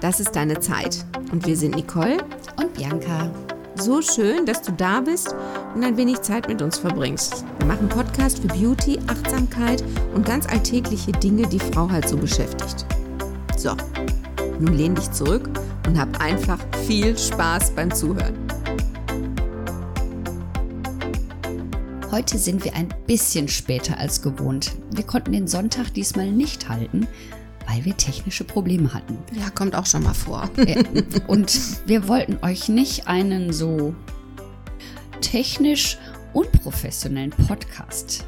Das 0.00 0.18
ist 0.18 0.34
deine 0.34 0.58
Zeit. 0.60 1.04
Und 1.30 1.46
wir 1.46 1.56
sind 1.56 1.76
Nicole 1.76 2.16
und 2.56 2.72
Bianca. 2.72 3.30
So 3.74 4.00
schön, 4.00 4.46
dass 4.46 4.62
du 4.62 4.72
da 4.72 5.00
bist 5.00 5.34
und 5.74 5.84
ein 5.84 5.96
wenig 5.98 6.22
Zeit 6.22 6.48
mit 6.48 6.62
uns 6.62 6.78
verbringst. 6.78 7.44
Wir 7.58 7.66
machen 7.66 7.88
Podcast 7.88 8.38
für 8.38 8.48
Beauty, 8.48 8.98
Achtsamkeit 9.06 9.84
und 10.14 10.24
ganz 10.24 10.46
alltägliche 10.46 11.12
Dinge, 11.12 11.46
die 11.46 11.58
Frau 11.58 11.90
halt 11.90 12.08
so 12.08 12.16
beschäftigt. 12.16 12.86
So, 13.58 13.76
nun 14.58 14.74
lehn 14.74 14.94
dich 14.94 15.10
zurück 15.12 15.48
und 15.86 15.98
hab 15.98 16.18
einfach 16.20 16.58
viel 16.86 17.16
Spaß 17.16 17.72
beim 17.72 17.94
Zuhören. 17.94 18.34
Heute 22.10 22.38
sind 22.38 22.64
wir 22.64 22.74
ein 22.74 22.88
bisschen 23.06 23.48
später 23.48 23.98
als 23.98 24.20
gewohnt. 24.22 24.72
Wir 24.94 25.04
konnten 25.04 25.32
den 25.32 25.46
Sonntag 25.46 25.94
diesmal 25.94 26.30
nicht 26.32 26.68
halten, 26.68 27.06
weil 27.70 27.84
wir 27.84 27.96
technische 27.96 28.44
Probleme 28.44 28.92
hatten. 28.92 29.18
Ja, 29.32 29.50
kommt 29.50 29.74
auch 29.74 29.86
schon 29.86 30.02
mal 30.02 30.14
vor. 30.14 30.50
Und 31.28 31.86
wir 31.86 32.08
wollten 32.08 32.38
euch 32.44 32.68
nicht 32.68 33.06
einen 33.06 33.52
so 33.52 33.94
technisch 35.20 35.98
unprofessionellen 36.32 37.30
Podcast 37.30 38.26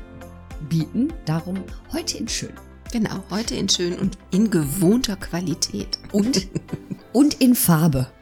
bieten. 0.68 1.12
Darum 1.24 1.64
heute 1.92 2.18
in 2.18 2.28
schön. 2.28 2.52
Genau, 2.92 3.22
heute 3.30 3.54
in 3.54 3.68
schön 3.68 3.98
und 3.98 4.18
in 4.32 4.50
gewohnter 4.50 5.16
Qualität. 5.16 5.98
Und, 6.12 6.46
und 7.14 7.40
in 7.40 7.54
Farbe. 7.54 8.12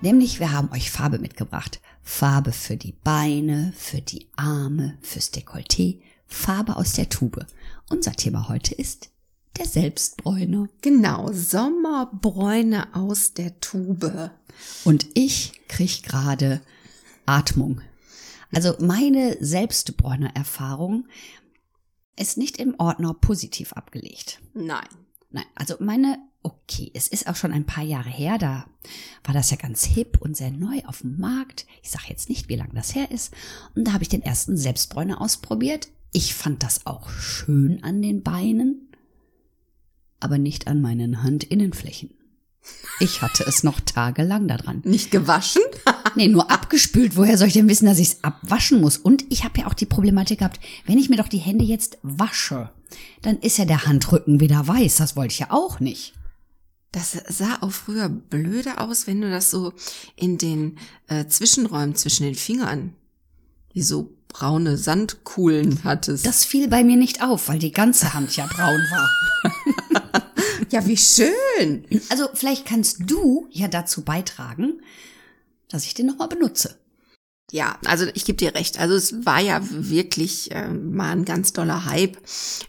Nämlich, 0.00 0.40
wir 0.40 0.52
haben 0.52 0.70
euch 0.72 0.90
Farbe 0.90 1.18
mitgebracht. 1.18 1.80
Farbe 2.02 2.52
für 2.52 2.76
die 2.76 2.92
Beine, 3.04 3.74
für 3.76 4.00
die 4.00 4.28
Arme, 4.36 4.96
fürs 5.02 5.30
Dekolleté. 5.30 6.00
Farbe 6.26 6.76
aus 6.76 6.94
der 6.94 7.10
Tube. 7.10 7.46
Unser 7.90 8.12
Thema 8.12 8.48
heute 8.48 8.74
ist 8.74 9.10
der 9.58 9.66
Selbstbräuner. 9.66 10.68
Genau, 10.80 11.32
Sommerbräune 11.32 12.94
aus 12.94 13.34
der 13.34 13.58
Tube. 13.60 14.30
Und 14.84 15.06
ich 15.14 15.60
krieg 15.68 16.02
gerade 16.02 16.60
Atmung. 17.26 17.80
Also 18.52 18.74
meine 18.78 19.36
Selbstbräuner-Erfahrung 19.40 21.06
ist 22.16 22.38
nicht 22.38 22.58
im 22.58 22.74
Ordner 22.78 23.14
positiv 23.14 23.72
abgelegt. 23.72 24.40
Nein. 24.54 24.86
Nein, 25.30 25.46
also 25.56 25.74
meine, 25.80 26.18
okay, 26.44 26.92
es 26.94 27.08
ist 27.08 27.26
auch 27.26 27.34
schon 27.34 27.52
ein 27.52 27.66
paar 27.66 27.82
Jahre 27.82 28.08
her, 28.08 28.38
da 28.38 28.66
war 29.24 29.34
das 29.34 29.50
ja 29.50 29.56
ganz 29.56 29.84
hip 29.84 30.20
und 30.20 30.36
sehr 30.36 30.52
neu 30.52 30.80
auf 30.86 31.00
dem 31.00 31.18
Markt. 31.18 31.66
Ich 31.82 31.90
sage 31.90 32.04
jetzt 32.08 32.28
nicht, 32.28 32.48
wie 32.48 32.54
lange 32.54 32.74
das 32.74 32.94
her 32.94 33.10
ist. 33.10 33.34
Und 33.74 33.88
da 33.88 33.94
habe 33.94 34.04
ich 34.04 34.08
den 34.08 34.22
ersten 34.22 34.56
Selbstbräuner 34.56 35.20
ausprobiert. 35.20 35.88
Ich 36.12 36.34
fand 36.34 36.62
das 36.62 36.86
auch 36.86 37.10
schön 37.10 37.82
an 37.82 38.00
den 38.00 38.22
Beinen 38.22 38.83
aber 40.20 40.38
nicht 40.38 40.66
an 40.66 40.80
meinen 40.80 41.22
Handinnenflächen. 41.22 42.10
Ich 43.00 43.22
hatte 43.22 43.44
es 43.46 43.62
noch 43.62 43.80
tagelang 43.80 44.48
daran. 44.48 44.80
Nicht 44.84 45.10
gewaschen? 45.10 45.62
nee, 46.14 46.28
nur 46.28 46.50
abgespült. 46.50 47.16
Woher 47.16 47.36
soll 47.36 47.48
ich 47.48 47.54
denn 47.54 47.68
wissen, 47.68 47.86
dass 47.86 47.98
ich 47.98 48.08
es 48.08 48.24
abwaschen 48.24 48.80
muss? 48.80 48.96
Und 48.96 49.24
ich 49.30 49.44
habe 49.44 49.60
ja 49.60 49.66
auch 49.66 49.74
die 49.74 49.86
Problematik 49.86 50.38
gehabt, 50.38 50.60
wenn 50.86 50.98
ich 50.98 51.08
mir 51.08 51.16
doch 51.16 51.28
die 51.28 51.38
Hände 51.38 51.64
jetzt 51.64 51.98
wasche, 52.02 52.70
dann 53.22 53.38
ist 53.38 53.58
ja 53.58 53.64
der 53.64 53.86
Handrücken 53.86 54.40
wieder 54.40 54.66
weiß. 54.66 54.96
Das 54.96 55.16
wollte 55.16 55.32
ich 55.32 55.40
ja 55.40 55.50
auch 55.50 55.80
nicht. 55.80 56.14
Das 56.92 57.18
sah 57.28 57.58
auch 57.60 57.72
früher 57.72 58.08
blöde 58.08 58.78
aus, 58.78 59.08
wenn 59.08 59.20
du 59.20 59.28
das 59.28 59.50
so 59.50 59.72
in 60.14 60.38
den 60.38 60.78
äh, 61.08 61.26
Zwischenräumen 61.26 61.96
zwischen 61.96 62.22
den 62.22 62.36
Fingern, 62.36 62.94
wie 63.72 63.82
so 63.82 64.14
braune 64.28 64.76
Sandkuhlen 64.76 65.82
hattest. 65.82 66.24
Das 66.24 66.44
fiel 66.44 66.68
bei 66.68 66.84
mir 66.84 66.96
nicht 66.96 67.20
auf, 67.22 67.48
weil 67.48 67.58
die 67.58 67.72
ganze 67.72 68.14
Hand 68.14 68.36
ja 68.36 68.46
braun 68.46 68.80
war. 68.90 69.10
Ja, 70.74 70.84
wie 70.88 70.96
schön. 70.96 71.86
Also 72.08 72.28
vielleicht 72.34 72.66
kannst 72.66 72.96
du 73.06 73.46
ja 73.52 73.68
dazu 73.68 74.02
beitragen, 74.02 74.82
dass 75.68 75.84
ich 75.84 75.94
den 75.94 76.06
nochmal 76.06 76.26
benutze. 76.26 76.80
Ja, 77.54 77.78
also 77.84 78.06
ich 78.14 78.24
gebe 78.24 78.36
dir 78.36 78.56
recht. 78.56 78.80
Also 78.80 78.96
es 78.96 79.24
war 79.24 79.38
ja 79.38 79.60
wirklich 79.62 80.50
äh, 80.50 80.66
mal 80.66 81.12
ein 81.12 81.24
ganz 81.24 81.52
doller 81.52 81.84
Hype 81.84 82.18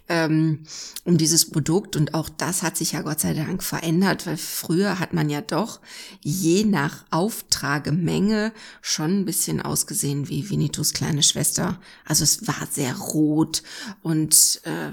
ähm, 0.07 0.59
um 1.05 1.17
dieses 1.17 1.49
Produkt 1.49 1.95
und 1.95 2.13
auch 2.13 2.29
das 2.29 2.61
hat 2.61 2.77
sich 2.77 2.91
ja 2.91 3.01
Gott 3.01 3.19
sei 3.19 3.33
Dank 3.33 3.63
verändert, 3.63 4.27
weil 4.27 4.37
früher 4.37 4.99
hat 4.99 5.11
man 5.11 5.31
ja 5.31 5.41
doch 5.41 5.79
je 6.21 6.65
nach 6.65 7.03
Auftragemenge 7.09 8.53
schon 8.79 9.21
ein 9.21 9.25
bisschen 9.25 9.59
ausgesehen 9.59 10.29
wie 10.29 10.51
Vinitus 10.51 10.93
kleine 10.93 11.23
Schwester. 11.23 11.79
Also 12.05 12.23
es 12.23 12.47
war 12.47 12.67
sehr 12.69 12.95
rot 12.95 13.63
und 14.03 14.61
äh, 14.65 14.91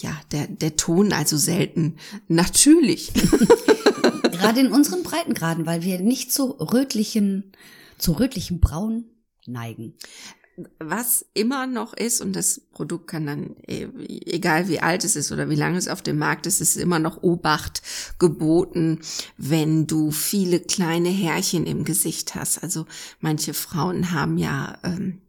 ja, 0.00 0.20
der, 0.32 0.48
der 0.48 0.74
Ton 0.74 1.12
also 1.12 1.36
selten 1.36 1.94
natürlich. 2.26 3.12
Gerade 4.32 4.58
in 4.58 4.72
unseren 4.72 5.04
Breitengraden, 5.04 5.64
weil 5.64 5.82
wir 5.82 6.00
nicht 6.00 6.32
zu 6.32 6.50
rötlichen, 6.58 7.52
zu 7.98 8.14
rötlichem 8.14 8.58
Braun 8.58 9.04
neigen. 9.48 9.94
Was 10.80 11.24
immer 11.34 11.68
noch 11.68 11.94
ist, 11.94 12.20
und 12.20 12.34
das 12.34 12.60
Produkt 12.72 13.06
kann 13.06 13.26
dann, 13.26 13.56
e, 13.68 13.86
egal 14.26 14.68
wie 14.68 14.80
alt 14.80 15.04
es 15.04 15.14
ist 15.14 15.30
oder 15.30 15.48
wie 15.50 15.54
lange 15.54 15.78
es 15.78 15.86
auf 15.86 16.02
dem 16.02 16.18
Markt 16.18 16.46
ist, 16.46 16.60
ist 16.60 16.76
immer 16.76 16.98
noch 16.98 17.22
Obacht 17.22 17.80
geboten, 18.18 18.98
wenn 19.36 19.86
du 19.86 20.10
viele 20.10 20.58
kleine 20.58 21.10
Härchen 21.10 21.64
im 21.64 21.84
Gesicht 21.84 22.34
hast. 22.34 22.62
Also 22.62 22.86
manche 23.20 23.54
Frauen 23.54 24.10
haben 24.10 24.36
ja 24.36 24.78
ähm, 24.82 25.20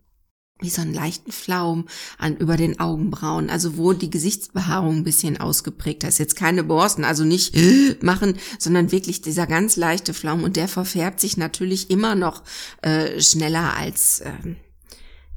wie 0.59 0.69
so 0.69 0.81
einen 0.81 0.93
leichten 0.93 1.31
Flaum 1.31 1.87
an 2.17 2.35
über 2.37 2.57
den 2.57 2.79
Augenbrauen, 2.79 3.49
also 3.49 3.77
wo 3.77 3.93
die 3.93 4.09
Gesichtsbehaarung 4.09 4.97
ein 4.97 5.03
bisschen 5.03 5.39
ausgeprägt 5.39 6.03
ist. 6.03 6.19
Jetzt 6.19 6.35
keine 6.35 6.63
Borsten, 6.63 7.05
also 7.05 7.23
nicht 7.23 7.55
machen, 8.01 8.35
sondern 8.57 8.91
wirklich 8.91 9.21
dieser 9.21 9.47
ganz 9.47 9.77
leichte 9.77 10.13
Flaum 10.13 10.43
und 10.43 10.55
der 10.55 10.67
verfärbt 10.67 11.19
sich 11.19 11.37
natürlich 11.37 11.89
immer 11.89 12.15
noch 12.15 12.43
äh, 12.81 13.21
schneller 13.21 13.75
als 13.77 14.19
äh, 14.19 14.31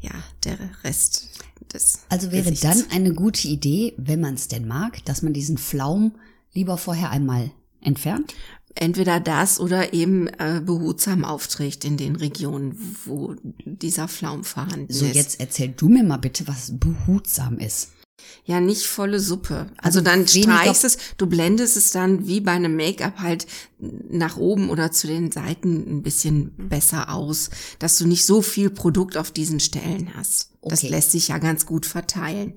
ja 0.01 0.13
der 0.45 0.59
Rest 0.83 1.29
des. 1.73 2.01
Also 2.09 2.33
wäre 2.33 2.51
Gesichts. 2.51 2.63
dann 2.63 2.91
eine 2.91 3.15
gute 3.15 3.47
Idee, 3.47 3.95
wenn 3.97 4.21
man 4.21 4.35
es 4.35 4.49
denn 4.49 4.67
mag, 4.67 5.05
dass 5.05 5.23
man 5.23 5.33
diesen 5.33 5.59
Flaum 5.59 6.17
lieber 6.53 6.77
vorher 6.77 7.11
einmal 7.11 7.51
entfernt? 7.81 8.35
Entweder 8.75 9.21
das 9.21 9.61
oder 9.61 9.93
eben 9.93 10.29
äh, 10.29 10.61
behutsam 10.65 11.25
aufträgt 11.25 11.85
in 11.85 11.97
den 11.97 12.17
Regionen, 12.17 12.97
wo 13.05 13.35
dieser 13.65 14.09
Flaum 14.09 14.45
vorhanden 14.45 14.93
So, 14.93 15.07
ist. 15.07 15.15
jetzt 15.15 15.41
erzähl 15.41 15.69
du 15.69 15.89
mir 15.89 16.03
mal 16.05 16.17
bitte, 16.19 16.47
was 16.49 16.73
behutsam 16.79 17.59
ist. 17.59 17.91
Ja, 18.45 18.61
nicht 18.61 18.87
volle 18.87 19.19
Suppe. 19.19 19.67
Also, 19.79 19.99
Also 19.99 20.01
dann 20.01 20.29
streichst 20.29 20.85
es, 20.85 20.97
du 21.17 21.27
blendest 21.27 21.77
es 21.77 21.91
dann 21.91 22.27
wie 22.29 22.41
bei 22.41 22.53
einem 22.53 22.77
Make-up 22.77 23.19
halt 23.19 23.47
nach 23.81 24.37
oben 24.37 24.71
oder 24.71 24.93
zu 24.93 25.07
den 25.09 25.33
Seiten 25.33 25.99
ein 25.99 26.03
bisschen 26.03 26.53
besser 26.69 27.13
aus, 27.13 27.51
dass 27.81 27.99
du 27.99 28.07
nicht 28.07 28.25
so 28.25 28.41
viel 28.41 28.71
Produkt 28.71 29.17
auf 29.17 29.33
diesen 29.33 29.59
Stellen 29.61 30.11
hast. 30.17 30.51
Das 30.63 30.81
Okay. 30.85 30.89
lässt 30.91 31.11
sich 31.11 31.29
ja 31.29 31.39
ganz 31.39 31.67
gut 31.67 31.85
verteilen. 31.85 32.55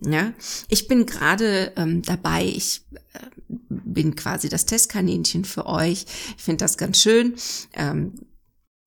Ja, 0.00 0.32
ich 0.68 0.86
bin 0.86 1.06
gerade 1.06 1.72
ähm, 1.76 2.02
dabei, 2.02 2.44
ich 2.44 2.82
äh, 3.14 3.18
bin 3.92 4.16
quasi 4.16 4.48
das 4.48 4.66
Testkaninchen 4.66 5.44
für 5.44 5.66
euch. 5.66 6.06
Ich 6.36 6.42
finde 6.42 6.64
das 6.64 6.76
ganz 6.76 7.00
schön. 7.00 7.34
Ähm, 7.74 8.12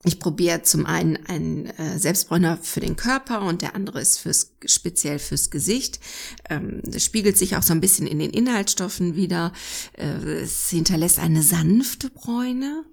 ich 0.04 0.20
probiere 0.20 0.64
zum 0.64 0.88
einen 0.88 1.18
einen 1.28 1.68
äh, 1.68 2.00
Selbstbräuner 2.00 2.58
für 2.58 2.80
den 2.80 2.96
Körper 2.96 3.42
und 3.42 3.62
der 3.62 3.76
andere 3.76 4.02
ist 4.02 4.18
fürs 4.18 4.54
speziell 4.66 5.20
fürs 5.20 5.52
Gesicht. 5.52 6.00
Ähm, 6.50 6.82
das 6.84 7.06
spiegelt 7.06 7.38
sich 7.38 7.56
auch 7.56 7.62
so 7.62 7.74
ein 7.74 7.82
bisschen 7.82 8.08
in 8.08 8.18
den 8.18 8.32
Inhaltsstoffen 8.32 9.16
wieder. 9.16 9.54
Äh, 9.94 10.42
es 10.42 10.70
hinterlässt 10.70 11.20
eine 11.20 11.44
sanfte 11.44 12.10
Bräune. 12.10 12.84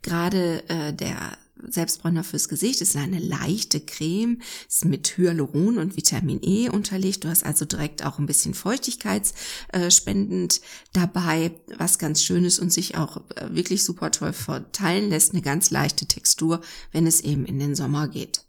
Gerade 0.00 0.66
äh, 0.68 0.94
der 0.94 1.36
Selbstbräuner 1.68 2.24
fürs 2.24 2.48
Gesicht 2.48 2.80
ist 2.80 2.96
eine 2.96 3.18
leichte 3.18 3.80
Creme, 3.80 4.40
ist 4.68 4.84
mit 4.84 5.16
Hyaluron 5.16 5.78
und 5.78 5.96
Vitamin 5.96 6.40
E 6.42 6.68
unterlegt. 6.68 7.24
Du 7.24 7.28
hast 7.28 7.44
also 7.44 7.64
direkt 7.64 8.04
auch 8.04 8.18
ein 8.18 8.26
bisschen 8.26 8.54
feuchtigkeitsspendend 8.54 10.60
dabei, 10.92 11.52
was 11.78 11.98
ganz 11.98 12.22
schön 12.22 12.44
ist 12.44 12.58
und 12.58 12.72
sich 12.72 12.96
auch 12.96 13.18
äh, 13.36 13.48
wirklich 13.50 13.84
super 13.84 14.10
toll 14.10 14.32
verteilen 14.32 15.10
lässt. 15.10 15.32
Eine 15.32 15.42
ganz 15.42 15.70
leichte 15.70 16.06
Textur, 16.06 16.60
wenn 16.92 17.06
es 17.06 17.20
eben 17.20 17.44
in 17.44 17.58
den 17.58 17.74
Sommer 17.74 18.08
geht. 18.08 18.44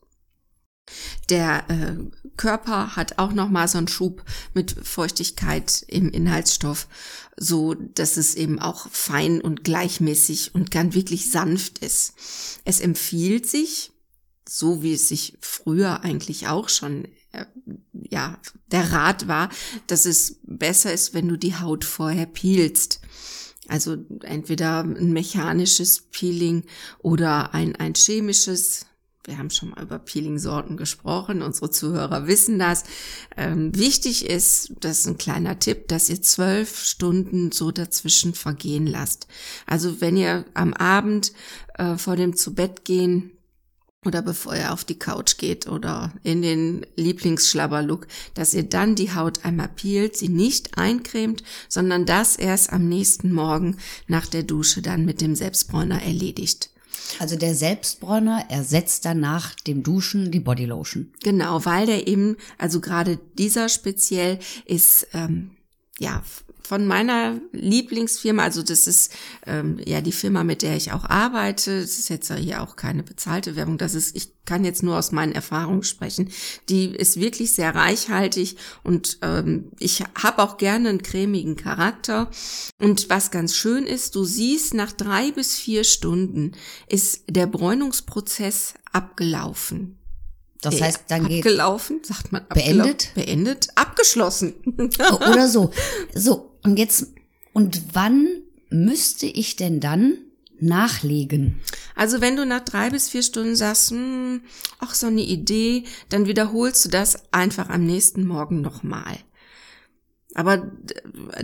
Der 1.30 1.70
äh, 1.70 1.96
Körper 2.38 2.96
hat 2.96 3.18
auch 3.18 3.34
noch 3.34 3.50
mal 3.50 3.68
so 3.68 3.78
einen 3.78 3.88
Schub 3.88 4.24
mit 4.54 4.76
Feuchtigkeit 4.84 5.84
im 5.88 6.10
Inhaltsstoff, 6.12 6.88
so 7.38 7.74
dass 7.74 8.18
es 8.18 8.36
eben 8.36 8.60
auch 8.60 8.90
fein 8.92 9.42
und 9.42 9.64
gleichmäßig 9.64 10.54
und 10.54 10.72
ganz 10.72 10.94
wirklich 10.94 11.32
sanft 11.32 11.80
ist. 11.80 12.14
Es 12.66 12.80
empfiehlt 12.80 13.48
sich, 13.48 13.92
so 14.48 14.84
wie 14.84 14.94
es 14.94 15.08
sich 15.08 15.38
früher 15.42 16.02
eigentlich 16.02 16.48
auch 16.48 16.70
schon 16.70 17.06
äh, 17.32 17.46
ja 17.94 18.38
der 18.68 18.92
Rat 18.92 19.28
war, 19.28 19.50
dass 19.88 20.06
es 20.06 20.40
besser 20.44 20.94
ist, 20.94 21.14
wenn 21.14 21.28
du 21.28 21.38
die 21.38 21.56
Haut 21.56 21.84
vorher 21.84 22.28
peelst. 22.28 23.02
Also 23.68 23.98
entweder 24.22 24.82
ein 24.82 25.12
mechanisches 25.12 26.02
Peeling 26.12 26.66
oder 27.00 27.56
ein, 27.56 27.76
ein 27.76 27.96
chemisches 27.96 28.86
wir 29.28 29.38
haben 29.38 29.50
schon 29.50 29.70
mal 29.70 29.82
über 29.82 30.00
Peeling-Sorten 30.00 30.78
gesprochen, 30.78 31.42
unsere 31.42 31.72
Zuhörer 31.72 32.28
wissen 32.28 32.60
das. 32.60 32.84
Ähm, 33.36 33.76
wichtig 33.76 34.26
ist, 34.26 34.74
das 34.80 35.00
ist 35.00 35.08
ein 35.08 35.18
kleiner 35.18 35.60
Tipp, 35.60 35.88
dass 35.88 36.10
ihr 36.10 36.22
zwölf 36.22 36.80
Stunden 36.84 37.52
so 37.52 37.72
dazwischen 37.72 38.34
vergehen 38.34 38.88
lasst. 38.88 39.28
Also 39.66 40.02
wenn 40.02 40.18
ihr 40.18 40.46
am 40.54 40.74
Abend 40.74 41.34
äh, 41.76 41.98
vor 41.98 42.16
dem 42.16 42.36
zu 42.36 42.54
Bett 42.54 42.86
gehen 42.86 43.32
oder 44.06 44.22
bevor 44.22 44.56
ihr 44.56 44.72
auf 44.72 44.84
die 44.84 45.00
Couch 45.00 45.38
geht 45.38 45.68
oder 45.68 46.14
in 46.22 46.44
den 46.44 46.86
Lieblingsschlabberlook, 46.96 48.06
dass 48.36 48.54
ihr 48.54 48.64
dann 48.64 48.94
die 48.94 49.16
Haut 49.16 49.44
einmal 49.44 49.70
peelt, 49.70 50.16
sie 50.16 50.30
nicht 50.30 50.78
eincremt, 50.78 51.44
sondern 51.68 52.06
das 52.06 52.36
erst 52.36 52.72
am 52.72 52.88
nächsten 52.88 53.32
Morgen 53.32 53.78
nach 54.08 54.28
der 54.28 54.44
Dusche 54.44 54.84
dann 54.84 55.06
mit 55.06 55.22
dem 55.22 55.36
Selbstbräuner 55.36 56.04
erledigt. 56.04 56.70
Also 57.20 57.38
der 57.38 57.56
Selbstbräuner 57.56 58.46
ersetzt 58.50 59.06
danach 59.06 59.56
dem 59.56 59.84
Duschen 59.84 60.32
die 60.32 60.40
Bodylotion. 60.40 61.12
Genau, 61.24 61.64
weil 61.66 61.86
der 61.86 62.08
eben, 62.08 62.38
also 62.58 62.82
gerade 62.82 63.20
dieser 63.38 63.70
speziell 63.70 64.40
ist, 64.66 65.08
ähm, 65.14 65.52
ja, 65.98 66.24
von 66.66 66.86
meiner 66.88 67.40
Lieblingsfirma, 67.52 68.44
also 68.44 68.64
das 68.64 68.88
ist 68.88 69.12
ähm, 69.46 69.80
ja 69.86 70.02
die 70.02 70.12
Firma, 70.12 70.44
mit 70.44 70.62
der 70.62 70.76
ich 70.76 70.92
auch 70.92 71.06
arbeite. 71.06 71.82
Das 71.82 71.98
ist 71.98 72.10
jetzt 72.10 72.34
hier 72.34 72.62
auch 72.62 72.76
keine 72.76 73.04
bezahlte 73.04 73.56
Werbung. 73.56 73.78
Das 73.78 73.96
ist, 73.96 74.16
ich 74.16 74.34
kann 74.46 74.64
jetzt 74.64 74.84
nur 74.84 74.98
aus 74.98 75.12
meinen 75.12 75.34
Erfahrungen 75.34 75.84
sprechen. 75.84 76.30
Die 76.70 76.86
ist 76.86 77.20
wirklich 77.20 77.54
sehr 77.54 77.76
reichhaltig 77.76 78.58
und 78.84 79.18
ähm, 79.22 79.72
ich 79.80 80.04
habe 80.22 80.42
auch 80.44 80.58
gerne 80.58 80.90
einen 80.90 81.04
cremigen 81.04 81.56
Charakter. 81.56 82.30
Und 82.80 83.10
was 83.10 83.32
ganz 83.32 83.56
schön 83.56 83.86
ist, 83.86 84.16
du 84.16 84.24
siehst, 84.24 84.74
nach 84.74 84.92
drei 84.92 85.32
bis 85.32 85.56
vier 85.56 85.84
Stunden 85.84 86.54
ist 86.88 87.24
der 87.30 87.48
Bräunungsprozess 87.48 88.76
abgelaufen. 88.92 89.98
Das 90.62 90.82
heißt, 90.82 91.04
dann 91.10 91.28
geht 91.28 91.46
abgelaufen, 91.46 92.02
sagt 92.04 92.32
man 92.32 92.46
beendet, 92.50 93.12
beendet, 93.14 93.70
abgeschlossen 93.76 94.56
oder 94.76 95.48
so. 95.48 95.72
So 96.16 96.55
und 96.66 96.78
jetzt 96.78 97.14
und 97.54 97.82
wann 97.94 98.28
müsste 98.70 99.28
ich 99.28 99.56
denn 99.56 99.80
dann 99.80 100.18
nachlegen? 100.60 101.62
Also 101.96 102.22
wenn 102.22 102.36
du 102.36 102.46
nach 102.46 102.62
drei 102.62 102.90
bis 102.90 103.10
vier 103.10 103.24
Stunden 103.24 103.56
sagst, 103.56 103.92
hm, 103.92 104.42
ach 104.80 104.94
so 104.94 105.08
eine 105.08 105.22
Idee, 105.22 105.84
dann 106.10 106.28
wiederholst 106.28 106.84
du 106.86 106.90
das 106.90 107.32
einfach 107.32 107.70
am 107.70 107.86
nächsten 107.86 108.26
Morgen 108.26 108.62
nochmal. 108.62 109.18
Aber 110.36 110.70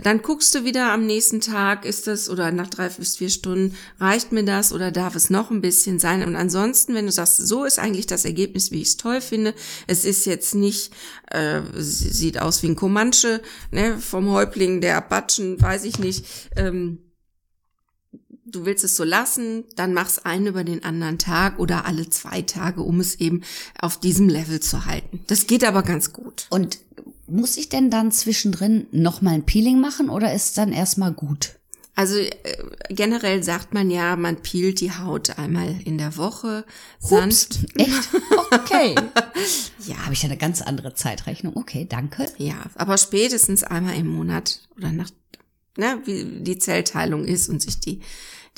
dann 0.02 0.20
guckst 0.20 0.54
du 0.54 0.64
wieder 0.64 0.92
am 0.92 1.06
nächsten 1.06 1.40
Tag, 1.40 1.86
ist 1.86 2.06
das 2.06 2.28
oder 2.28 2.52
nach 2.52 2.68
drei 2.68 2.90
bis 2.90 3.16
vier 3.16 3.30
Stunden, 3.30 3.74
reicht 3.98 4.32
mir 4.32 4.44
das 4.44 4.70
oder 4.70 4.92
darf 4.92 5.16
es 5.16 5.30
noch 5.30 5.50
ein 5.50 5.62
bisschen 5.62 5.98
sein? 5.98 6.22
Und 6.22 6.36
ansonsten, 6.36 6.94
wenn 6.94 7.06
du 7.06 7.12
sagst, 7.12 7.38
so 7.38 7.64
ist 7.64 7.78
eigentlich 7.78 8.06
das 8.06 8.26
Ergebnis, 8.26 8.70
wie 8.70 8.82
ich 8.82 8.88
es 8.88 8.96
toll 8.98 9.22
finde, 9.22 9.54
es 9.86 10.04
ist 10.04 10.26
jetzt 10.26 10.54
nicht, 10.54 10.92
äh, 11.30 11.62
sieht 11.74 12.38
aus 12.38 12.62
wie 12.62 12.68
ein 12.68 12.76
Comanche, 12.76 13.40
ne, 13.70 13.98
vom 13.98 14.30
Häuptling 14.30 14.82
der 14.82 14.98
Apachen, 14.98 15.60
weiß 15.60 15.84
ich 15.84 15.98
nicht, 15.98 16.26
ähm, 16.56 16.98
du 18.44 18.66
willst 18.66 18.84
es 18.84 18.94
so 18.94 19.04
lassen, 19.04 19.64
dann 19.74 19.94
mach's 19.94 20.18
einen 20.18 20.48
über 20.48 20.64
den 20.64 20.84
anderen 20.84 21.18
Tag 21.18 21.58
oder 21.58 21.86
alle 21.86 22.10
zwei 22.10 22.42
Tage, 22.42 22.82
um 22.82 23.00
es 23.00 23.14
eben 23.14 23.40
auf 23.78 23.98
diesem 23.98 24.28
Level 24.28 24.60
zu 24.60 24.84
halten. 24.84 25.20
Das 25.28 25.46
geht 25.46 25.64
aber 25.64 25.82
ganz 25.82 26.12
gut. 26.12 26.46
Und 26.50 26.78
muss 27.26 27.56
ich 27.56 27.68
denn 27.68 27.90
dann 27.90 28.12
zwischendrin 28.12 28.86
nochmal 28.90 29.34
ein 29.34 29.46
Peeling 29.46 29.80
machen 29.80 30.10
oder 30.10 30.32
ist 30.32 30.58
dann 30.58 30.72
erstmal 30.72 31.12
gut? 31.12 31.58
Also 31.94 32.16
äh, 32.16 32.30
generell 32.88 33.42
sagt 33.42 33.74
man 33.74 33.90
ja, 33.90 34.16
man 34.16 34.36
peelt 34.36 34.80
die 34.80 34.92
Haut 34.92 35.38
einmal 35.38 35.74
in 35.84 35.98
der 35.98 36.16
Woche 36.16 36.64
sanft. 36.98 37.60
Ups, 37.62 37.74
echt? 37.76 38.08
Okay. 38.50 38.94
ja, 39.86 39.96
habe 39.98 40.14
ich 40.14 40.22
ja 40.22 40.28
eine 40.28 40.38
ganz 40.38 40.62
andere 40.62 40.94
Zeitrechnung. 40.94 41.54
Okay, 41.56 41.86
danke. 41.88 42.26
Ja, 42.38 42.54
aber 42.76 42.96
spätestens 42.96 43.62
einmal 43.62 43.96
im 43.96 44.06
Monat 44.06 44.60
oder 44.76 44.90
nach, 44.90 45.10
ne, 45.76 46.00
wie 46.06 46.42
die 46.42 46.58
Zellteilung 46.58 47.26
ist 47.26 47.50
und 47.50 47.60
sich 47.60 47.78
die 47.78 48.00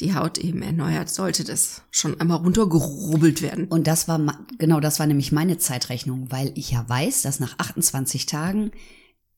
die 0.01 0.15
Haut 0.15 0.39
eben 0.39 0.63
erneuert, 0.63 1.09
sollte 1.09 1.45
das 1.45 1.83
schon 1.91 2.21
einmal 2.21 2.39
runtergerubbelt 2.39 3.43
werden. 3.43 3.67
Und 3.67 3.87
das 3.87 4.09
war, 4.09 4.21
genau, 4.59 4.81
das 4.81 4.99
war 4.99 5.07
nämlich 5.07 5.31
meine 5.31 5.59
Zeitrechnung, 5.59 6.31
weil 6.31 6.53
ich 6.57 6.73
ja 6.73 6.89
weiß, 6.89 7.23
dass 7.23 7.41
nach 7.41 7.59
28 7.59 8.27
Tagen, 8.27 8.73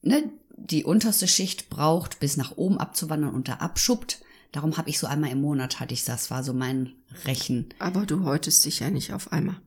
ne, 0.03 0.31
die 0.56 0.85
unterste 0.85 1.29
Schicht 1.29 1.69
braucht, 1.69 2.20
bis 2.20 2.37
nach 2.37 2.56
oben 2.56 2.79
abzuwandern 2.79 3.35
und 3.35 3.49
da 3.49 3.55
abschuppt. 3.55 4.23
Darum 4.53 4.79
habe 4.79 4.88
ich 4.88 4.99
so 4.99 5.06
einmal 5.06 5.31
im 5.31 5.43
Monat 5.43 5.81
hatte 5.81 5.93
ich 5.93 6.05
das, 6.05 6.31
war 6.31 6.43
so 6.43 6.55
mein 6.55 6.94
Rechen. 7.26 7.69
Aber 7.79 8.06
du 8.06 8.25
häutest 8.25 8.64
dich 8.64 8.81
ja 8.81 8.88
nicht 8.88 9.12
auf 9.12 9.32
einmal. 9.32 9.61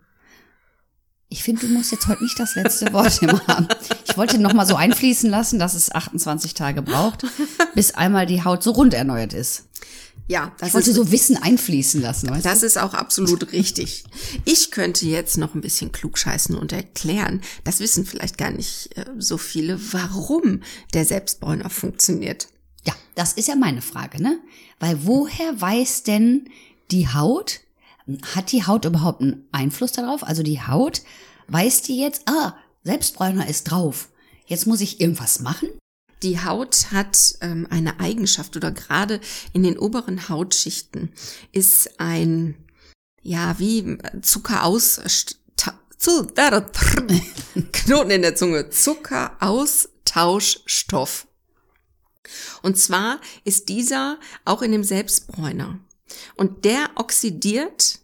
Ich 1.31 1.44
finde, 1.44 1.68
du 1.68 1.71
musst 1.71 1.92
jetzt 1.92 2.07
heute 2.07 2.24
nicht 2.24 2.39
das 2.39 2.56
letzte 2.56 2.92
Wort 2.92 3.18
immer 3.21 3.45
haben. 3.45 3.68
Ich 4.07 4.18
wollte 4.18 4.39
noch 4.39 4.53
mal 4.53 4.65
so 4.65 4.75
einfließen 4.75 5.30
lassen, 5.30 5.59
dass 5.59 5.75
es 5.75 5.92
28 5.92 6.56
Tage 6.56 6.81
braucht, 6.81 7.24
bis 7.75 7.92
einmal 7.92 8.25
die 8.25 8.44
Haut 8.44 8.63
so 8.63 8.71
rund 8.71 8.95
erneuert 8.95 9.33
ist. 9.33 9.69
Ja, 10.30 10.52
das 10.60 10.70
ich 10.70 10.74
wollte 10.76 10.92
ist, 10.92 10.96
so 10.96 11.12
Wissen 11.12 11.38
einfließen 11.38 12.04
lassen. 12.04 12.30
Weißt 12.30 12.46
das 12.46 12.60
du? 12.60 12.68
ist 12.68 12.78
auch 12.78 12.94
absolut 12.94 13.52
richtig. 13.52 14.04
Ich 14.46 14.70
könnte 14.70 15.08
jetzt 15.08 15.40
noch 15.40 15.56
ein 15.56 15.62
bisschen 15.62 15.92
klugscheißen 15.92 16.56
und 16.56 16.72
erklären, 16.72 17.42
das 17.64 17.80
wissen 17.80 18.06
vielleicht 18.06 18.38
gar 18.38 18.52
nicht 18.52 18.96
äh, 18.96 19.06
so 19.18 19.40
viele, 19.40 19.80
warum 19.92 20.62
der 20.94 21.06
Selbstbräuner 21.06 21.72
funktioniert. 21.72 22.48
Ja, 22.86 22.94
das 23.16 23.34
ist 23.34 23.48
ja 23.48 23.56
meine 23.56 23.81
Frage, 23.81 24.22
ne? 24.22 24.40
Weil 24.80 25.04
woher 25.04 25.60
weiß 25.60 26.04
denn 26.04 26.48
die 26.92 27.08
Haut, 27.08 27.62
hat 28.36 28.52
die 28.52 28.68
Haut 28.68 28.86
überhaupt 28.86 29.22
einen 29.22 29.48
Einfluss 29.52 29.94
darauf? 29.94 30.24
Also 30.24 30.44
die 30.44 30.62
Haut, 30.62 31.02
weiß 31.48 31.81
die 31.81 32.00
jetzt, 32.00 32.30
ah, 32.30 32.56
Selbstbräuner 32.84 33.50
ist 33.50 33.64
drauf. 33.64 34.10
Jetzt 34.46 34.68
muss 34.68 34.81
ich 34.81 35.02
irgendwas 35.02 35.40
machen? 35.40 35.70
Die 36.24 36.44
Haut 36.44 36.92
hat 36.92 37.36
ähm, 37.42 37.68
eine 37.69 38.00
Eigenschaft 38.00 38.57
oder 38.57 38.71
gerade 38.71 39.21
in 39.54 39.63
den 39.63 39.80
oberen 39.80 40.30
Hautschichten 40.30 41.13
ist 41.51 42.00
ein, 42.00 42.56
ja, 43.21 43.60
wie 43.60 43.98
Zucker 44.21 44.63
aus, 44.63 45.00
zu, 46.00 46.27
Knoten 47.74 48.12
in 48.12 48.21
der 48.21 48.36
Zunge, 48.36 48.69
Zuckeraustauschstoff. 48.69 51.27
Und 52.62 52.77
zwar 52.77 53.19
ist 53.44 53.69
dieser 53.69 54.19
auch 54.45 54.62
in 54.62 54.71
dem 54.71 54.83
Selbstbräuner. 54.83 55.80
Und 56.36 56.63
der 56.66 56.92
oxidiert 56.95 58.01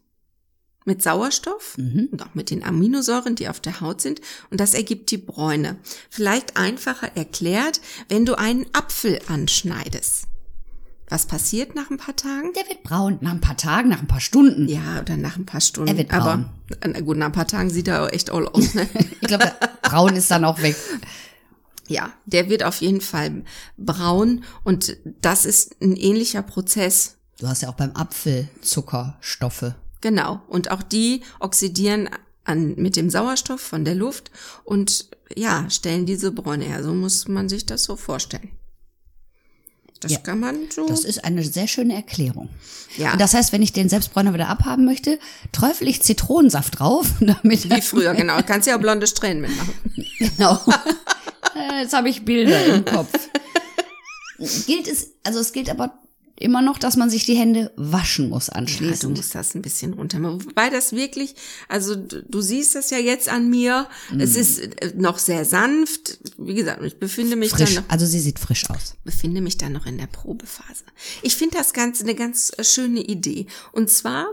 mit 0.85 1.01
Sauerstoff 1.03 1.77
mhm. 1.77 2.09
und 2.11 2.21
auch 2.21 2.33
mit 2.35 2.49
den 2.49 2.63
Aminosäuren, 2.63 3.35
die 3.35 3.49
auf 3.49 3.59
der 3.59 3.81
Haut 3.81 4.01
sind. 4.01 4.21
Und 4.49 4.59
das 4.59 4.73
ergibt 4.73 5.11
die 5.11 5.17
Bräune. 5.17 5.77
Vielleicht 6.09 6.57
einfacher 6.57 7.15
erklärt, 7.15 7.81
wenn 8.07 8.25
du 8.25 8.37
einen 8.37 8.65
Apfel 8.73 9.19
anschneidest. 9.27 10.27
Was 11.07 11.27
passiert 11.27 11.75
nach 11.75 11.91
ein 11.91 11.97
paar 11.97 12.15
Tagen? 12.15 12.53
Der 12.53 12.67
wird 12.67 12.83
braun. 12.83 13.19
Nach 13.21 13.31
ein 13.31 13.41
paar 13.41 13.57
Tagen, 13.57 13.89
nach 13.89 14.01
ein 14.01 14.07
paar 14.07 14.21
Stunden. 14.21 14.67
Ja, 14.67 15.01
oder 15.01 15.17
nach 15.17 15.37
ein 15.37 15.45
paar 15.45 15.61
Stunden. 15.61 15.89
Er 15.89 15.97
wird 15.97 16.09
braun. 16.09 16.49
Aber 16.81 17.01
gut, 17.01 17.17
nach 17.17 17.27
ein 17.27 17.31
paar 17.31 17.47
Tagen 17.47 17.69
sieht 17.69 17.87
er 17.87 18.11
echt 18.11 18.31
all 18.31 18.47
aus. 18.47 18.73
Ne? 18.73 18.89
ich 19.21 19.27
glaube, 19.27 19.51
braun 19.83 20.15
ist 20.15 20.31
dann 20.31 20.45
auch 20.45 20.61
weg. 20.61 20.75
Ja, 21.87 22.11
der 22.25 22.49
wird 22.49 22.63
auf 22.63 22.81
jeden 22.81 23.01
Fall 23.01 23.43
braun 23.77 24.43
und 24.63 24.97
das 25.21 25.45
ist 25.45 25.79
ein 25.81 25.95
ähnlicher 25.95 26.41
Prozess. 26.41 27.17
Du 27.39 27.47
hast 27.47 27.61
ja 27.61 27.69
auch 27.69 27.75
beim 27.75 27.95
Apfel 27.95 28.49
Zuckerstoffe. 28.61 29.73
Genau. 30.05 30.39
Und 30.47 30.69
auch 30.69 30.83
die 30.83 31.21
oxidieren 31.39 32.11
an, 32.43 32.75
mit 32.75 32.95
dem 32.95 33.09
Sauerstoff 33.09 33.59
von 33.59 33.85
der 33.85 33.95
Luft 33.95 34.29
und 34.63 35.09
ja, 35.35 35.67
stellen 35.71 36.05
diese 36.05 36.31
Bräune 36.31 36.65
her. 36.65 36.83
So 36.83 36.93
muss 36.93 37.27
man 37.27 37.49
sich 37.49 37.65
das 37.65 37.85
so 37.85 37.95
vorstellen. 37.95 38.51
Das 40.01 40.11
ja, 40.11 40.19
kann 40.19 40.39
man 40.39 40.69
so. 40.69 40.85
Das 40.85 41.05
ist 41.05 41.25
eine 41.25 41.43
sehr 41.43 41.67
schöne 41.67 41.95
Erklärung. 41.95 42.49
Ja. 42.97 43.13
Und 43.13 43.19
das 43.19 43.33
heißt, 43.33 43.51
wenn 43.51 43.63
ich 43.63 43.73
den 43.73 43.89
Selbstbräuner 43.89 44.35
wieder 44.35 44.47
abhaben 44.47 44.85
möchte, 44.85 45.17
träufel 45.51 45.87
ich 45.87 46.03
Zitronensaft 46.03 46.77
drauf, 46.77 47.07
damit. 47.19 47.67
Wie 47.67 47.81
früher, 47.81 48.13
genau. 48.13 48.37
Kannst 48.45 48.67
ja 48.67 48.77
blonde 48.77 49.07
Strähnen 49.07 49.41
mitmachen. 49.41 49.73
Genau. 50.19 50.59
Äh, 51.55 51.83
jetzt 51.83 51.93
habe 51.93 52.09
ich 52.09 52.25
Bilder 52.25 52.65
im 52.65 52.83
Kopf. 52.83 53.13
gilt 54.65 54.89
es, 54.89 55.11
also 55.23 55.39
es 55.39 55.53
gilt 55.53 55.69
aber 55.69 56.04
immer 56.37 56.61
noch, 56.61 56.77
dass 56.77 56.97
man 56.97 57.09
sich 57.09 57.25
die 57.25 57.35
Hände 57.35 57.71
waschen 57.75 58.29
muss 58.29 58.49
anschließend. 58.49 59.03
Ja, 59.03 59.09
du 59.09 59.15
musst 59.15 59.35
das 59.35 59.55
ein 59.55 59.61
bisschen 59.61 59.93
runter. 59.93 60.21
Wobei 60.21 60.69
das 60.69 60.91
wirklich, 60.91 61.35
also 61.69 61.95
du 61.95 62.41
siehst 62.41 62.75
das 62.75 62.89
ja 62.89 62.97
jetzt 62.97 63.29
an 63.29 63.49
mir. 63.49 63.87
Mm. 64.11 64.19
Es 64.19 64.35
ist 64.35 64.59
äh, 64.59 64.93
noch 64.97 65.17
sehr 65.17 65.45
sanft. 65.45 66.19
Wie 66.37 66.55
gesagt, 66.55 66.83
ich 66.83 66.99
befinde 66.99 67.35
mich 67.35 67.51
frisch, 67.51 67.75
dann 67.75 67.83
noch, 67.83 67.89
Also 67.89 68.05
sie 68.05 68.19
sieht 68.19 68.39
frisch 68.39 68.69
aus. 68.69 68.95
Befinde 69.05 69.41
mich 69.41 69.57
dann 69.57 69.71
noch 69.71 69.85
in 69.85 69.97
der 69.97 70.07
Probephase. 70.07 70.83
Ich 71.21 71.35
finde 71.35 71.57
das 71.57 71.73
Ganze 71.73 72.03
eine 72.03 72.15
ganz 72.15 72.51
äh, 72.57 72.63
schöne 72.63 73.01
Idee. 73.01 73.45
Und 73.71 73.89
zwar 73.89 74.27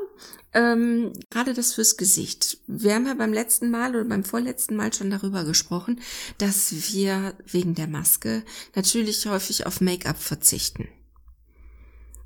ähm, 0.54 1.12
gerade 1.30 1.54
das 1.54 1.72
fürs 1.72 1.96
Gesicht. 1.96 2.58
Wir 2.66 2.94
haben 2.94 3.06
ja 3.06 3.14
beim 3.14 3.32
letzten 3.32 3.70
Mal 3.70 3.94
oder 3.94 4.04
beim 4.04 4.24
vorletzten 4.24 4.76
Mal 4.76 4.92
schon 4.92 5.10
darüber 5.10 5.44
gesprochen, 5.44 6.00
dass 6.38 6.92
wir 6.92 7.34
wegen 7.46 7.74
der 7.74 7.86
Maske 7.86 8.42
natürlich 8.74 9.24
häufig 9.26 9.66
auf 9.66 9.80
Make-up 9.80 10.20
verzichten. 10.20 10.88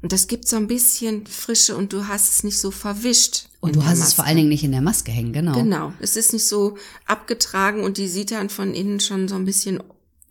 Und 0.02 0.12
das 0.12 0.26
gibt 0.26 0.46
so 0.46 0.56
ein 0.56 0.66
bisschen 0.66 1.26
Frische 1.26 1.76
und 1.76 1.92
du 1.92 2.06
hast 2.06 2.30
es 2.30 2.44
nicht 2.44 2.58
so 2.58 2.70
verwischt. 2.70 3.48
Und 3.60 3.76
du 3.76 3.84
hast 3.84 3.94
es 3.94 3.98
Maske. 4.00 4.16
vor 4.16 4.24
allen 4.26 4.36
Dingen 4.36 4.48
nicht 4.48 4.62
in 4.64 4.72
der 4.72 4.82
Maske 4.82 5.10
hängen, 5.10 5.32
genau. 5.32 5.54
Genau. 5.54 5.92
Es 6.00 6.16
ist 6.16 6.32
nicht 6.32 6.46
so 6.46 6.76
abgetragen 7.06 7.82
und 7.82 7.96
die 7.96 8.08
sieht 8.08 8.30
dann 8.30 8.50
von 8.50 8.74
innen 8.74 9.00
schon 9.00 9.26
so 9.26 9.34
ein 9.34 9.44
bisschen 9.44 9.82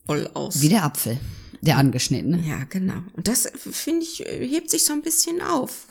oll 0.08 0.30
aus. 0.34 0.62
Wie 0.62 0.70
der 0.70 0.84
Apfel, 0.84 1.18
der 1.62 1.78
angeschnittene. 1.78 2.42
ja, 2.48 2.64
genau. 2.70 3.02
Und 3.14 3.28
das, 3.28 3.50
finde 3.56 4.04
ich, 4.04 4.20
hebt 4.20 4.70
sich 4.70 4.86
so 4.86 4.94
ein 4.94 5.02
bisschen 5.02 5.42
auf. 5.42 5.88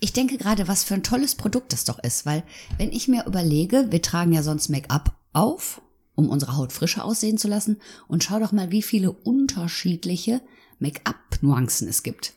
Ich 0.00 0.14
denke 0.14 0.38
gerade, 0.38 0.66
was 0.68 0.84
für 0.84 0.94
ein 0.94 1.02
tolles 1.02 1.34
Produkt 1.34 1.72
das 1.74 1.84
doch 1.84 1.98
ist, 1.98 2.24
weil 2.24 2.42
wenn 2.78 2.90
ich 2.92 3.08
mir 3.08 3.26
überlege, 3.26 3.88
wir 3.90 4.00
tragen 4.00 4.32
ja 4.32 4.42
sonst 4.42 4.70
Make-up 4.70 5.14
auf, 5.34 5.82
um 6.14 6.30
unsere 6.30 6.56
Haut 6.56 6.72
frischer 6.72 7.04
aussehen 7.04 7.36
zu 7.36 7.48
lassen, 7.48 7.78
und 8.06 8.24
schau 8.24 8.38
doch 8.38 8.52
mal, 8.52 8.70
wie 8.70 8.82
viele 8.82 9.10
unterschiedliche 9.12 10.40
Make-up-Nuancen 10.78 11.86
es 11.88 12.02
gibt. 12.02 12.32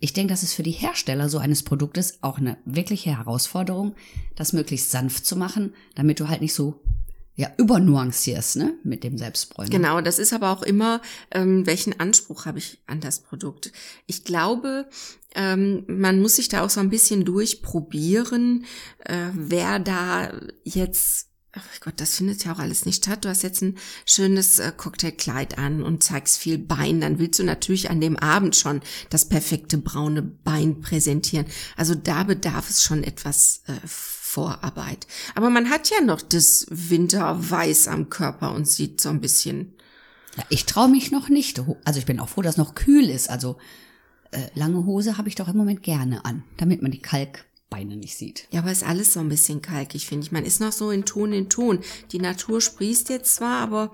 Ich 0.00 0.12
denke, 0.12 0.32
das 0.32 0.42
ist 0.42 0.54
für 0.54 0.62
die 0.62 0.70
Hersteller 0.70 1.28
so 1.28 1.38
eines 1.38 1.62
Produktes 1.62 2.18
auch 2.22 2.38
eine 2.38 2.56
wirkliche 2.64 3.16
Herausforderung, 3.16 3.94
das 4.36 4.52
möglichst 4.52 4.90
sanft 4.90 5.26
zu 5.26 5.36
machen, 5.36 5.74
damit 5.94 6.20
du 6.20 6.28
halt 6.28 6.40
nicht 6.40 6.54
so 6.54 6.80
ja 7.36 7.50
übernuancierst, 7.56 8.56
ne, 8.56 8.74
mit 8.84 9.02
dem 9.02 9.18
Selbstbräunen. 9.18 9.70
Genau, 9.70 10.00
das 10.00 10.18
ist 10.18 10.32
aber 10.32 10.50
auch 10.50 10.62
immer, 10.62 11.00
ähm, 11.32 11.66
welchen 11.66 11.98
Anspruch 11.98 12.46
habe 12.46 12.58
ich 12.58 12.78
an 12.86 13.00
das 13.00 13.20
Produkt. 13.20 13.72
Ich 14.06 14.24
glaube, 14.24 14.86
ähm, 15.34 15.84
man 15.88 16.20
muss 16.20 16.36
sich 16.36 16.48
da 16.48 16.64
auch 16.64 16.70
so 16.70 16.80
ein 16.80 16.90
bisschen 16.90 17.24
durchprobieren, 17.24 18.64
äh, 19.00 19.30
wer 19.32 19.80
da 19.80 20.32
jetzt 20.62 21.33
Ach 21.56 21.80
Gott, 21.80 21.94
das 21.98 22.16
findet 22.16 22.44
ja 22.44 22.52
auch 22.52 22.58
alles 22.58 22.84
nicht 22.84 23.04
statt. 23.04 23.24
Du 23.24 23.28
hast 23.28 23.42
jetzt 23.42 23.62
ein 23.62 23.78
schönes 24.06 24.58
äh, 24.58 24.72
Cocktailkleid 24.76 25.56
an 25.56 25.82
und 25.82 26.02
zeigst 26.02 26.38
viel 26.38 26.58
Bein. 26.58 27.00
Dann 27.00 27.18
willst 27.18 27.38
du 27.38 27.44
natürlich 27.44 27.90
an 27.90 28.00
dem 28.00 28.16
Abend 28.16 28.56
schon 28.56 28.80
das 29.10 29.28
perfekte 29.28 29.78
braune 29.78 30.22
Bein 30.22 30.80
präsentieren. 30.80 31.46
Also 31.76 31.94
da 31.94 32.24
bedarf 32.24 32.70
es 32.70 32.82
schon 32.82 33.04
etwas 33.04 33.62
äh, 33.68 33.86
Vorarbeit. 33.86 35.06
Aber 35.36 35.48
man 35.48 35.70
hat 35.70 35.90
ja 35.90 36.00
noch 36.00 36.20
das 36.20 36.66
Winterweiß 36.70 37.86
am 37.86 38.10
Körper 38.10 38.52
und 38.52 38.66
sieht 38.66 39.00
so 39.00 39.10
ein 39.10 39.20
bisschen. 39.20 39.74
Ja, 40.36 40.44
ich 40.48 40.66
traue 40.66 40.88
mich 40.88 41.12
noch 41.12 41.28
nicht. 41.28 41.62
Also 41.84 42.00
ich 42.00 42.06
bin 42.06 42.18
auch 42.18 42.30
froh, 42.30 42.42
dass 42.42 42.56
noch 42.56 42.74
kühl 42.74 43.08
ist. 43.08 43.30
Also 43.30 43.58
äh, 44.32 44.40
lange 44.54 44.84
Hose 44.86 45.18
habe 45.18 45.28
ich 45.28 45.36
doch 45.36 45.46
im 45.46 45.56
Moment 45.56 45.84
gerne 45.84 46.24
an, 46.24 46.42
damit 46.56 46.82
man 46.82 46.90
die 46.90 47.02
Kalkbeine 47.74 47.96
nicht 47.96 48.16
sieht. 48.16 48.46
Ja, 48.50 48.60
aber 48.60 48.70
ist 48.72 48.84
alles 48.84 49.12
so 49.12 49.20
ein 49.20 49.28
bisschen 49.28 49.60
kalkig, 49.62 50.06
finde 50.06 50.26
ich. 50.26 50.32
Man 50.32 50.44
ist 50.44 50.60
noch 50.60 50.72
so 50.72 50.90
in 50.90 51.04
Ton 51.04 51.32
in 51.32 51.48
Ton. 51.48 51.80
Die 52.12 52.18
Natur 52.20 52.60
sprießt 52.60 53.08
jetzt 53.08 53.36
zwar, 53.36 53.58
aber 53.60 53.90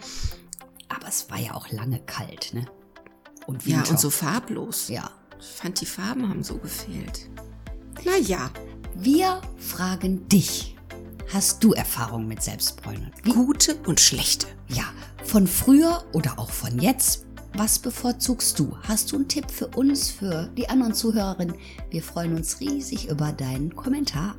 Aber 0.88 1.08
es 1.08 1.30
war 1.30 1.38
ja 1.38 1.54
auch 1.54 1.70
lange 1.70 2.00
kalt, 2.00 2.52
ne? 2.52 2.66
Und 3.46 3.64
ja, 3.66 3.78
Winter. 3.78 3.92
und 3.92 4.00
so 4.00 4.10
farblos. 4.10 4.88
Ja. 4.88 5.10
Ich 5.40 5.46
fand, 5.46 5.80
die 5.80 5.86
Farben 5.86 6.28
haben 6.28 6.42
so 6.42 6.58
gefehlt. 6.58 7.28
Naja, 8.04 8.50
Wir 8.96 9.40
fragen 9.56 10.28
dich. 10.28 10.76
Hast 11.32 11.62
du 11.62 11.72
Erfahrung 11.72 12.26
mit 12.26 12.42
Selbstbräunern? 12.42 13.12
Wie 13.22 13.32
gute 13.32 13.76
und 13.86 14.00
schlechte. 14.00 14.46
Ja, 14.68 14.84
von 15.24 15.46
früher 15.46 16.04
oder 16.12 16.38
auch 16.38 16.50
von 16.50 16.80
jetzt. 16.80 17.24
Was 17.54 17.78
bevorzugst 17.78 18.58
du? 18.58 18.76
Hast 18.82 19.10
du 19.12 19.16
einen 19.16 19.28
Tipp 19.28 19.50
für 19.50 19.66
uns, 19.68 20.10
für 20.10 20.48
die 20.56 20.68
anderen 20.68 20.94
Zuhörerinnen? 20.94 21.56
Wir 21.90 22.02
freuen 22.02 22.36
uns 22.36 22.60
riesig 22.60 23.08
über 23.08 23.32
deinen 23.32 23.74
Kommentar 23.74 24.36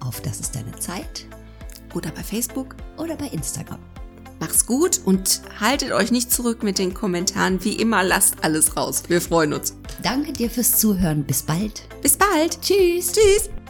auf 0.00 0.20
Das 0.20 0.40
ist 0.40 0.54
deine 0.54 0.72
Zeit 0.78 1.26
Oder 1.94 2.10
bei 2.10 2.22
Facebook. 2.22 2.76
oder 2.98 3.16
bei 3.16 3.26
Instagram. 3.26 3.80
Mach's 4.40 4.66
gut 4.66 5.00
und 5.04 5.42
haltet 5.60 5.92
euch 5.92 6.10
nicht 6.10 6.32
zurück 6.32 6.62
mit 6.62 6.78
den 6.78 6.94
Kommentaren. 6.94 7.62
Wie 7.64 7.76
immer, 7.76 8.02
lasst 8.02 8.42
alles 8.42 8.76
raus. 8.76 9.04
Wir 9.08 9.20
freuen 9.20 9.52
uns. 9.52 9.74
Danke 10.02 10.32
dir 10.32 10.50
fürs 10.50 10.78
Zuhören. 10.78 11.24
Bis 11.24 11.42
bald. 11.42 11.82
Bis 12.00 12.16
bald. 12.16 12.60
Tschüss. 12.60 13.12
Tschüss. 13.12 13.61